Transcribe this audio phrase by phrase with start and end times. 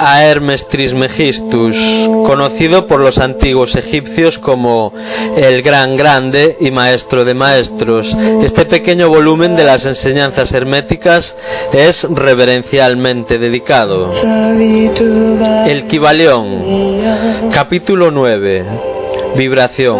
[0.00, 1.76] a Hermes Trismegistus,
[2.26, 4.92] conocido por los antiguos egipcios como
[5.36, 8.06] el Gran Grande y Maestro de Maestros.
[8.42, 11.36] Este pequeño volumen de las enseñanzas herméticas
[11.72, 14.12] es reverencialmente dedicado.
[15.66, 18.66] El Kibalión, capítulo 9.
[19.36, 19.98] Vibración.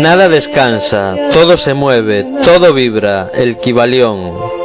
[0.00, 4.63] Nada descansa, todo se mueve, todo vibra, el Kibalión.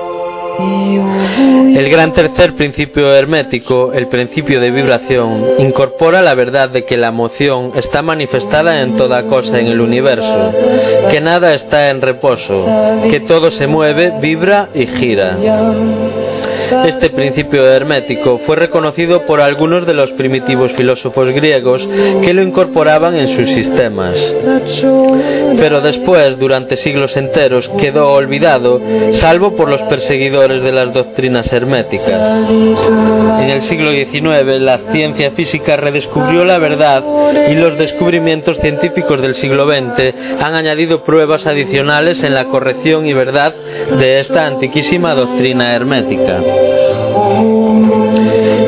[0.60, 7.08] El gran tercer principio hermético, el principio de vibración, incorpora la verdad de que la
[7.08, 10.52] emoción está manifestada en toda cosa en el universo,
[11.10, 12.66] que nada está en reposo,
[13.10, 15.38] que todo se mueve, vibra y gira.
[16.86, 21.88] Este principio hermético fue reconocido por algunos de los primitivos filósofos griegos
[22.24, 24.16] que lo incorporaban en sus sistemas.
[25.58, 28.80] Pero después, durante siglos enteros, quedó olvidado,
[29.14, 32.50] salvo por los perseguidores de las doctrinas herméticas.
[32.50, 37.04] En el siglo XIX, la ciencia física redescubrió la verdad
[37.50, 43.14] y los descubrimientos científicos del siglo XX han añadido pruebas adicionales en la corrección y
[43.14, 43.54] verdad
[44.00, 46.40] de esta antiquísima doctrina hermética.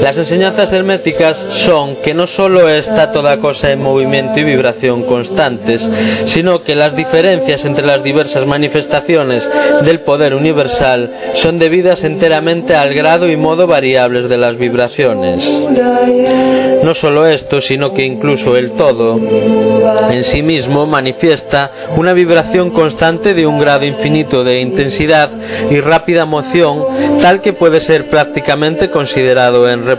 [0.01, 5.87] Las enseñanzas herméticas son que no solo está toda cosa en movimiento y vibración constantes,
[6.25, 9.47] sino que las diferencias entre las diversas manifestaciones
[9.85, 15.47] del poder universal son debidas enteramente al grado y modo variables de las vibraciones.
[16.83, 19.19] No solo esto, sino que incluso el todo
[20.09, 25.29] en sí mismo manifiesta una vibración constante de un grado infinito de intensidad
[25.69, 29.90] y rápida moción, tal que puede ser prácticamente considerado en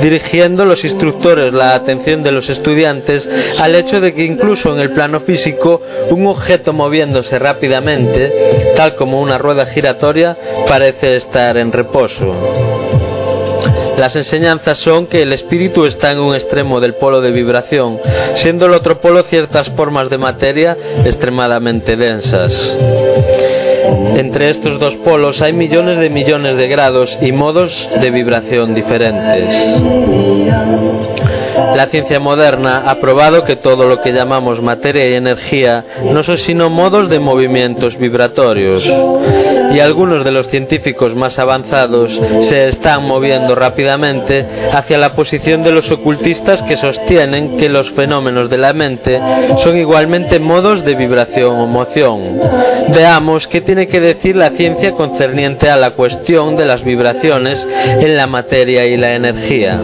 [0.00, 4.90] dirigiendo los instructores la atención de los estudiantes al hecho de que incluso en el
[4.90, 5.80] plano físico
[6.10, 10.36] un objeto moviéndose rápidamente, tal como una rueda giratoria,
[10.68, 12.34] parece estar en reposo.
[13.96, 18.00] Las enseñanzas son que el espíritu está en un extremo del polo de vibración,
[18.36, 22.52] siendo el otro polo ciertas formas de materia extremadamente densas.
[24.16, 29.48] Entre estos dos polos hay millones de millones de grados y modos de vibración diferentes.
[31.76, 36.38] La ciencia moderna ha probado que todo lo que llamamos materia y energía no son
[36.38, 38.84] sino modos de movimientos vibratorios
[39.74, 42.10] y algunos de los científicos más avanzados
[42.48, 48.50] se están moviendo rápidamente hacia la posición de los ocultistas que sostienen que los fenómenos
[48.50, 49.20] de la mente
[49.62, 52.40] son igualmente modos de vibración o moción.
[52.94, 58.16] Veamos qué tiene que decir la ciencia concerniente a la cuestión de las vibraciones en
[58.16, 59.80] la materia y la energía.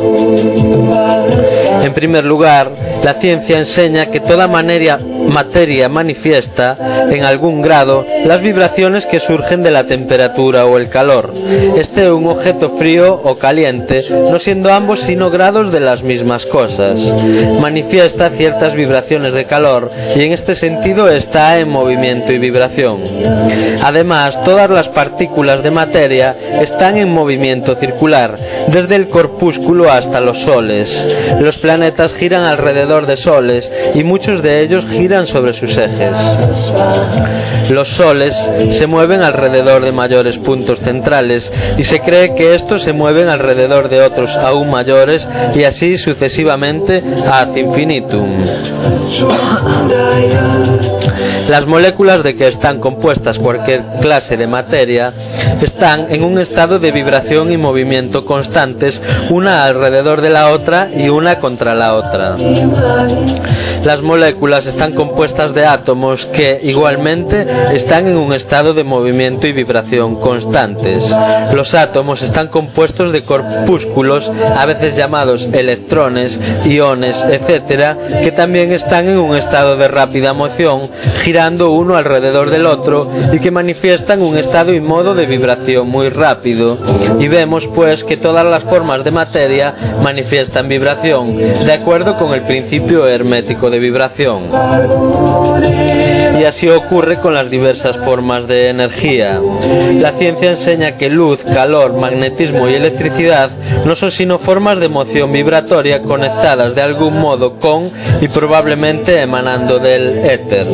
[1.82, 2.72] En primer lugar,
[3.02, 9.70] la ciencia enseña que toda materia manifiesta en algún grado las vibraciones que surgen de
[9.70, 11.32] la temperatura o el calor,
[11.76, 16.96] esté un objeto frío o caliente, no siendo ambos sino grados de las mismas cosas.
[17.60, 23.00] Manifiesta ciertas vibraciones de calor y en este sentido está en movimiento y vibración.
[23.82, 28.36] Además, todas las partículas de materia están en movimiento circular,
[28.68, 30.88] desde el corpúsculo hasta los soles.
[31.40, 36.16] Los planetas giran alrededor de soles y muchos de ellos giran sobre sus ejes.
[37.70, 38.34] Los soles
[38.78, 43.88] se mueven alrededor de mayores puntos centrales y se cree que estos se mueven alrededor
[43.88, 48.44] de otros aún mayores y así sucesivamente ad infinitum.
[51.48, 55.12] Las moléculas de que están compuestas cualquier clase de materia
[55.60, 59.00] están en un estado de vibración y movimiento constantes,
[59.30, 62.36] una alrededor de la otra y una contra la otra.
[63.86, 69.52] Las moléculas están compuestas de átomos que igualmente están en un estado de movimiento y
[69.52, 71.04] vibración constantes.
[71.54, 79.06] Los átomos están compuestos de corpúsculos, a veces llamados electrones, iones, etcétera, que también están
[79.06, 80.90] en un estado de rápida moción,
[81.22, 86.08] girando uno alrededor del otro y que manifiestan un estado y modo de vibración muy
[86.08, 86.76] rápido.
[87.20, 92.44] Y vemos pues que todas las formas de materia manifiestan vibración, de acuerdo con el
[92.48, 94.50] principio hermético de vibración.
[96.40, 99.40] Y así ocurre con las diversas formas de energía.
[100.00, 103.50] La ciencia enseña que luz, calor, magnetismo y electricidad
[103.84, 107.90] no son sino formas de moción vibratoria conectadas de algún modo con
[108.20, 110.66] y probablemente emanando del éter.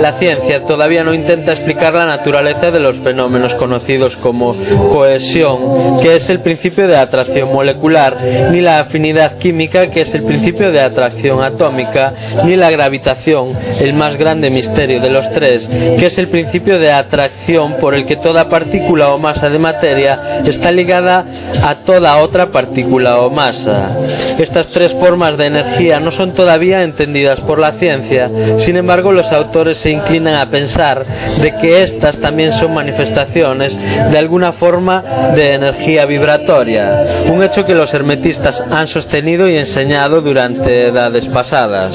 [0.00, 4.54] La ciencia todavía no intenta explicar la naturaleza de los fenómenos conocidos como
[4.92, 8.16] cohesión, que es el principio de atracción molecular,
[8.50, 12.12] ni la afinidad química, que es el principio de atracción atómica,
[12.44, 16.90] ni la gravitación, el más grande misterio de los tres, que es el principio de
[16.90, 21.24] atracción por el que toda partícula o masa de materia está ligada
[21.62, 23.96] a toda otra partícula o masa.
[24.38, 29.30] Estas tres formas de energía no son todavía entendidas por la ciencia, sin embargo los
[29.32, 31.04] autores se inclinan a pensar
[31.42, 33.78] de que estas también son manifestaciones
[34.10, 40.22] de alguna forma de energía vibratoria, un hecho que los hermetistas han sostenido y enseñado
[40.22, 41.92] durante edades pasadas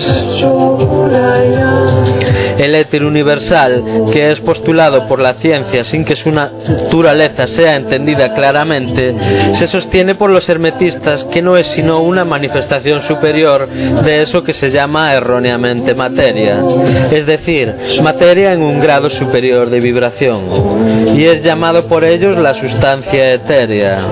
[2.60, 8.34] el éter universal que es postulado por la ciencia sin que su naturaleza sea entendida
[8.34, 9.16] claramente,
[9.54, 14.54] se sostiene por los hermetistas que no es sino una manifestación superior de eso que
[14.54, 16.62] se llama erróneamente materia,
[17.12, 17.74] es decir,
[18.04, 24.08] materia en un grado superior de vibración, y es llamado por ellos la sustancia etérea.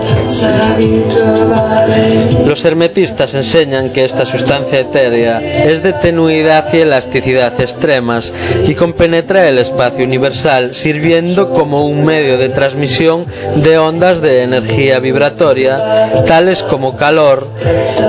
[2.46, 8.32] Los hermetistas enseñan que esta sustancia etérea es de tenuidad y elasticidad extremas
[8.66, 13.26] y compenetra el espacio universal, sirviendo como un medio de transmisión
[13.58, 17.48] de ondas de energía vibratoria, tales como calor,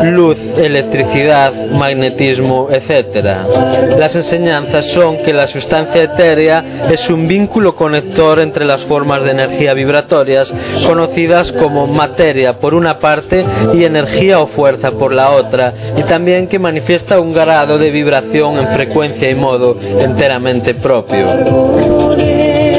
[0.04, 3.96] luz, electricidad, magnetismo, etc.
[3.98, 9.30] Las enseñanzas son que la sustancia etérea es un vínculo conector entre las formas de
[9.30, 10.52] energía vibratorias
[10.86, 16.46] conocidas como materia por una parte y energía o fuerza por la otra, y también
[16.46, 19.76] que manifiesta un grado de vibración en frecuencia y modo
[20.18, 22.77] enteramente propio.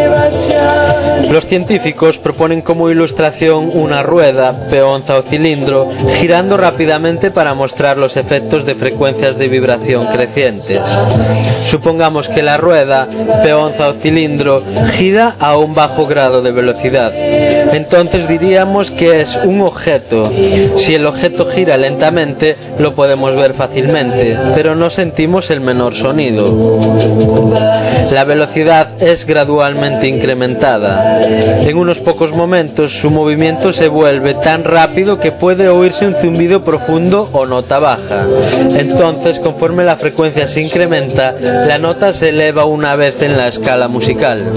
[1.30, 5.88] Los científicos proponen como ilustración una rueda, peonza o cilindro
[6.20, 10.81] girando rápidamente para mostrar los efectos de frecuencias de vibración crecientes.
[11.70, 13.08] Supongamos que la rueda,
[13.44, 17.12] peonza o cilindro gira a un bajo grado de velocidad.
[17.14, 20.31] Entonces diríamos que es un objeto.
[20.78, 26.80] Si el objeto gira lentamente, lo podemos ver fácilmente, pero no sentimos el menor sonido.
[28.12, 31.21] La velocidad es gradualmente incrementada.
[31.62, 36.63] En unos pocos momentos su movimiento se vuelve tan rápido que puede oírse un zumbido
[36.63, 38.25] profundo o nota baja.
[38.77, 43.88] Entonces, conforme la frecuencia se incrementa, la nota se eleva una vez en la escala
[43.88, 44.51] musical.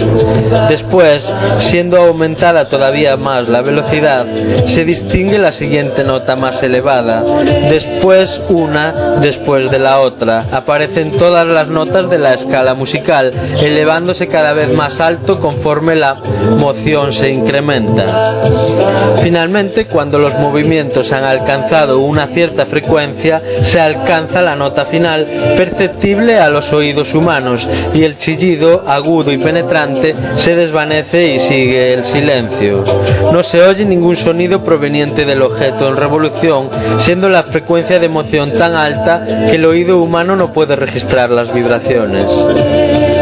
[0.68, 1.22] Después,
[1.70, 4.24] siendo aumentada todavía más la velocidad,
[4.66, 7.22] se distingue la siguiente nota más elevada.
[7.68, 10.46] Después una, después de la otra.
[10.50, 13.32] Aparecen todas las notas de la escala musical,
[13.62, 19.20] elevándose cada vez más alto conforme la moción se incrementa.
[19.22, 25.26] Finalmente, cuando los movimientos han alcanzado una cierta frecuencia, se alcanza la nota final
[25.56, 31.92] perceptible a los oídos humanos y el chillido agudo y penetrante se desvanece y sigue
[31.92, 32.84] el silencio.
[33.32, 36.70] No se oye ningún sonido proveniente del objeto en revolución,
[37.00, 41.52] siendo la frecuencia de moción tan alta que el oído humano no puede registrar las
[41.52, 43.21] vibraciones.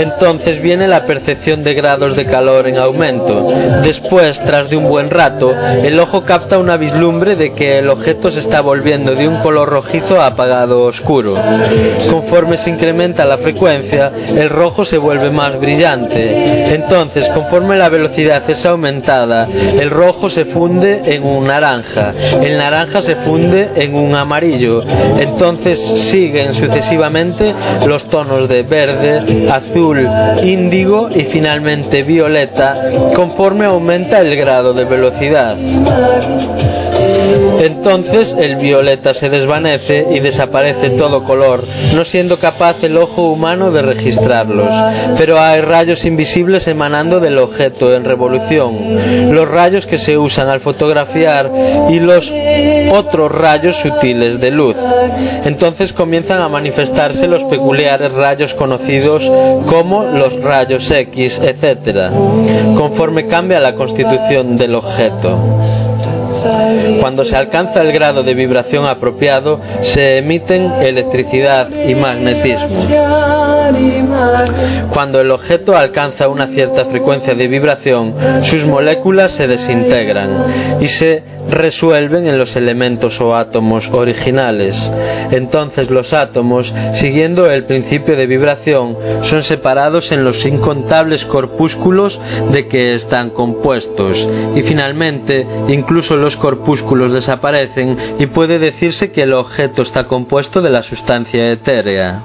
[0.00, 3.48] Entonces viene la percepción de grados de calor en aumento.
[3.82, 8.30] Después, tras de un buen rato, el ojo capta una vislumbre de que el objeto
[8.30, 11.34] se está volviendo de un color rojizo a apagado oscuro.
[12.10, 16.74] Conforme se incrementa la frecuencia, el rojo se vuelve más brillante.
[16.74, 23.02] Entonces, conforme la velocidad es aumentada, el rojo se funde en un naranja, el naranja
[23.02, 24.82] se funde en un amarillo.
[25.18, 25.78] Entonces
[26.10, 27.54] siguen sucesivamente
[27.86, 35.56] los tonos de verde, azul, índigo y finalmente violeta conforme aumenta el grado de velocidad.
[37.62, 41.62] Entonces el violeta se desvanece y desaparece todo color,
[41.94, 44.70] no siendo capaz el ojo humano de registrarlos.
[45.18, 50.60] Pero hay rayos invisibles emanando del objeto en revolución, los rayos que se usan al
[50.60, 51.50] fotografiar
[51.90, 52.30] y los
[52.92, 54.76] otros rayos sutiles de luz.
[55.44, 59.22] Entonces comienzan a manifestarse los peculiares rayos conocidos
[59.66, 62.10] como los rayos X, etc.,
[62.76, 65.89] conforme cambia la constitución del objeto.
[67.00, 72.86] Cuando se alcanza el grado de vibración apropiado, se emiten electricidad y magnetismo.
[74.92, 81.22] Cuando el objeto alcanza una cierta frecuencia de vibración, sus moléculas se desintegran y se
[81.48, 84.74] resuelven en los elementos o átomos originales.
[85.30, 92.20] Entonces los átomos, siguiendo el principio de vibración, son separados en los incontables corpúsculos
[92.52, 94.28] de que están compuestos.
[94.54, 100.70] Y finalmente, incluso los corpúsculos desaparecen y puede decirse que el objeto está compuesto de
[100.70, 102.22] la sustancia etérea.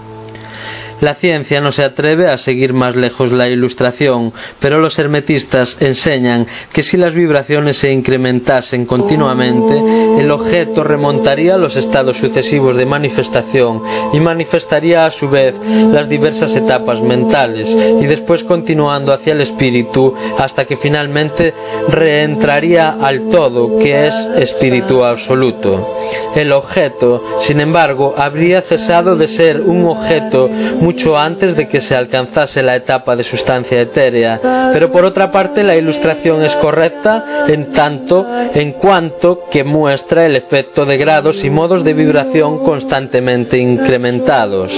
[1.02, 6.48] La ciencia no se atreve a seguir más lejos la ilustración, pero los hermetistas enseñan
[6.72, 9.76] que si las vibraciones se incrementasen continuamente,
[10.20, 13.82] el objeto remontaría los estados sucesivos de manifestación
[14.14, 15.56] y manifestaría a su vez
[15.92, 21.54] las diversas etapas mentales y después continuando hacia el espíritu hasta que finalmente
[21.90, 25.96] reentraría al todo, que es espíritu absoluto.
[26.36, 30.50] El objeto, sin embargo, habría cesado de ser un objeto
[30.86, 34.40] mucho antes de que se alcanzase la etapa de sustancia etérea,
[34.72, 38.24] pero por otra parte la ilustración es correcta en tanto
[38.54, 44.72] en cuanto que muestra el efecto de grados y modos de vibración constantemente incrementados.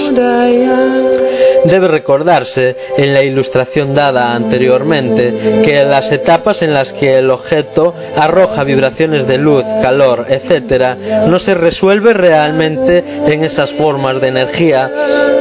[1.64, 7.94] Debe recordarse en la ilustración dada anteriormente que las etapas en las que el objeto
[8.16, 14.90] arroja vibraciones de luz, calor, etc., no se resuelve realmente en esas formas de energía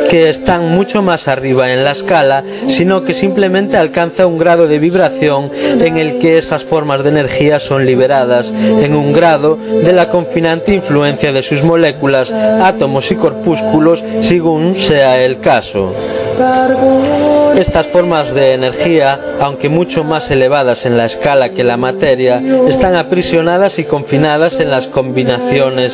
[0.09, 4.79] que están mucho más arriba en la escala, sino que simplemente alcanza un grado de
[4.79, 10.09] vibración en el que esas formas de energía son liberadas en un grado de la
[10.09, 15.93] confinante influencia de sus moléculas, átomos y corpúsculos, según sea el caso.
[16.39, 17.46] برگو.
[17.57, 22.95] Estas formas de energía, aunque mucho más elevadas en la escala que la materia, están
[22.95, 25.91] aprisionadas y confinadas en las combinaciones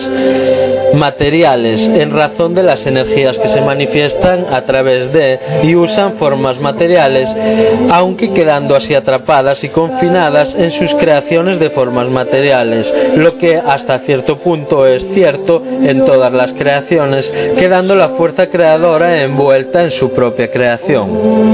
[0.94, 6.60] materiales en razón de las energías que se manifiestan a través de y usan formas
[6.60, 7.30] materiales,
[7.90, 14.00] aunque quedando así atrapadas y confinadas en sus creaciones de formas materiales, lo que hasta
[14.00, 20.12] cierto punto es cierto en todas las creaciones, quedando la fuerza creadora envuelta en su
[20.12, 21.53] propia creación.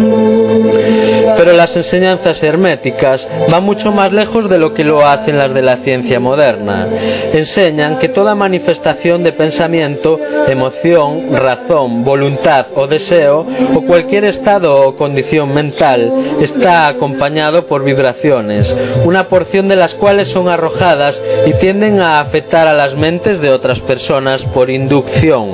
[1.38, 5.62] Pero las enseñanzas herméticas van mucho más lejos de lo que lo hacen las de
[5.62, 6.88] la ciencia moderna.
[7.32, 14.96] Enseñan que toda manifestación de pensamiento, emoción, razón, voluntad o deseo, o cualquier estado o
[14.96, 18.76] condición mental, está acompañado por vibraciones,
[19.06, 23.50] una porción de las cuales son arrojadas y tienden a afectar a las mentes de
[23.50, 25.50] otras personas por inducción.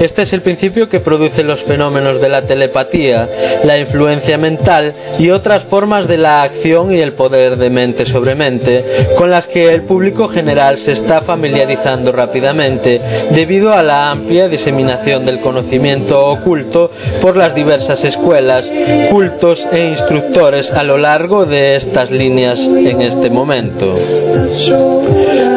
[0.00, 5.30] Este es el principio que produce los fenómenos de la telepatía, la influencia mental y
[5.30, 8.84] otras formas de la acción y el poder de mente sobre mente,
[9.16, 13.00] con las que el público general se está familiarizando rápidamente
[13.30, 16.90] debido a la amplia diseminación del conocimiento oculto
[17.20, 18.70] por las diversas escuelas,
[19.10, 23.94] cultos e instructores a lo largo de estas líneas en este momento.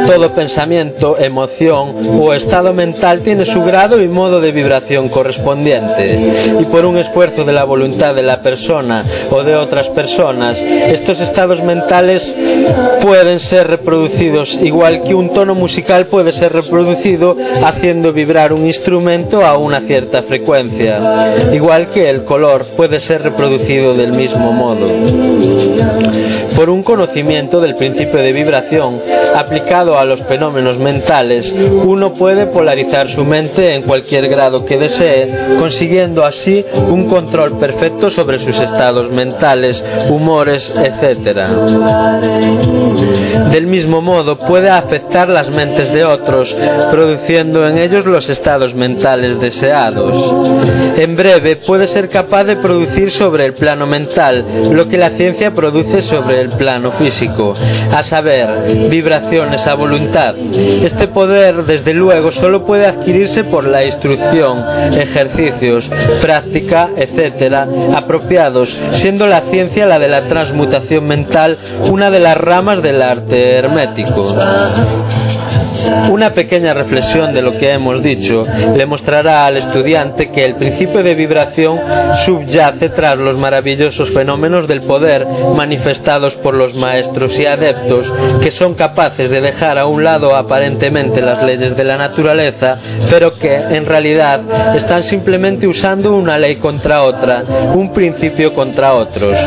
[0.08, 6.66] Todo pensamiento, emoción o estado mental tiene su grado y modo de vibración correspondiente y
[6.66, 11.64] por un esfuerzo de la voluntad de la persona o de otras personas, estos estados
[11.64, 12.22] mentales
[13.02, 19.44] pueden ser reproducidos igual que un tono musical puede ser reproducido haciendo vibrar un instrumento
[19.44, 24.88] a una cierta frecuencia, igual que el color puede ser reproducido del mismo modo.
[26.56, 29.00] Por un conocimiento del principio de vibración
[29.36, 31.52] aplicado a los fenómenos mentales,
[31.84, 37.71] uno puede polarizar su mente en cualquier grado que desee, consiguiendo así un control perfecto
[38.10, 41.48] sobre sus estados mentales, humores, etc.
[43.52, 46.56] Del mismo modo, puede afectar las mentes de otros,
[46.92, 50.14] produciendo en ellos los estados mentales deseados.
[50.98, 55.52] En breve, puede ser capaz de producir sobre el plano mental lo que la ciencia
[55.52, 57.54] produce sobre el plano físico,
[57.92, 60.36] a saber, vibraciones a voluntad.
[60.38, 64.64] Este poder, desde luego, solo puede adquirirse por la instrucción,
[64.94, 65.90] ejercicios,
[66.22, 66.90] práctica,
[67.96, 71.58] apropiados, siendo la ciencia la de la transmutación mental
[71.90, 74.36] una de las ramas del arte hermético.
[76.12, 78.46] Una pequeña reflexión de lo que hemos dicho
[78.76, 81.80] le mostrará al estudiante que el principio de vibración
[82.26, 88.12] subyace tras los maravillosos fenómenos del poder manifestados por los maestros y adeptos
[88.42, 92.78] que son capaces de dejar a un lado aparentemente las leyes de la naturaleza,
[93.10, 99.38] pero que en realidad están simplemente usando una ley contra otra, un principio contra otros,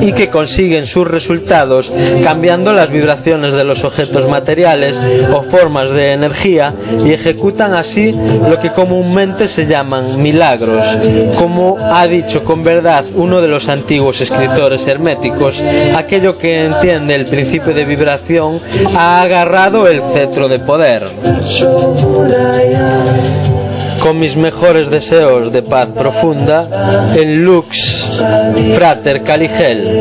[0.00, 1.92] y que consiguen sus resultados
[2.22, 4.98] cambiando las vibraciones de los objetos materiales
[5.44, 6.72] formas de energía
[7.04, 10.84] y ejecutan así lo que comúnmente se llaman milagros.
[11.38, 15.60] Como ha dicho con verdad uno de los antiguos escritores herméticos,
[15.96, 18.60] aquello que entiende el principio de vibración
[18.96, 21.02] ha agarrado el cetro de poder.
[24.02, 27.68] Con mis mejores deseos de paz profunda, en Lux,
[28.74, 30.00] Frater Caligel.